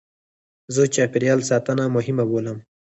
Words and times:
زه 0.75 0.83
چاپېریال 0.95 1.39
ساتنه 1.49 1.83
مهمه 1.95 2.25
بولم. 2.31 2.57